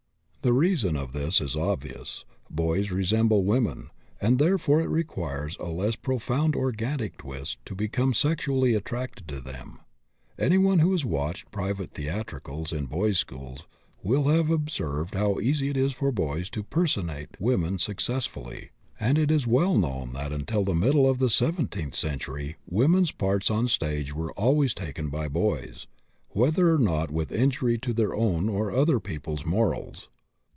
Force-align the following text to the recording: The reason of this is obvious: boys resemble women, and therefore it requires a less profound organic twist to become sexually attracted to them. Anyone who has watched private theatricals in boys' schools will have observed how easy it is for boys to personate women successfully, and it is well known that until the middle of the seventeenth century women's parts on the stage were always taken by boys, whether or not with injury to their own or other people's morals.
The 0.43 0.53
reason 0.53 0.95
of 0.95 1.13
this 1.13 1.39
is 1.39 1.55
obvious: 1.55 2.25
boys 2.49 2.89
resemble 2.89 3.43
women, 3.43 3.91
and 4.19 4.39
therefore 4.39 4.81
it 4.81 4.89
requires 4.89 5.55
a 5.59 5.67
less 5.67 5.95
profound 5.95 6.55
organic 6.55 7.17
twist 7.19 7.59
to 7.67 7.75
become 7.75 8.15
sexually 8.15 8.73
attracted 8.73 9.27
to 9.27 9.39
them. 9.39 9.81
Anyone 10.39 10.79
who 10.79 10.93
has 10.93 11.05
watched 11.05 11.51
private 11.51 11.91
theatricals 11.91 12.73
in 12.73 12.87
boys' 12.87 13.19
schools 13.19 13.67
will 14.01 14.29
have 14.29 14.49
observed 14.49 15.13
how 15.13 15.39
easy 15.39 15.69
it 15.69 15.77
is 15.77 15.93
for 15.93 16.11
boys 16.11 16.49
to 16.49 16.63
personate 16.63 17.39
women 17.39 17.77
successfully, 17.77 18.71
and 18.99 19.19
it 19.19 19.29
is 19.29 19.45
well 19.45 19.77
known 19.77 20.11
that 20.13 20.31
until 20.31 20.63
the 20.63 20.73
middle 20.73 21.07
of 21.07 21.19
the 21.19 21.29
seventeenth 21.29 21.93
century 21.93 22.55
women's 22.67 23.11
parts 23.11 23.51
on 23.51 23.65
the 23.65 23.69
stage 23.69 24.11
were 24.11 24.31
always 24.31 24.73
taken 24.73 25.09
by 25.09 25.27
boys, 25.27 25.85
whether 26.29 26.73
or 26.73 26.79
not 26.79 27.11
with 27.11 27.31
injury 27.31 27.77
to 27.77 27.93
their 27.93 28.15
own 28.15 28.49
or 28.49 28.71
other 28.71 28.99
people's 28.99 29.45
morals. 29.45 30.07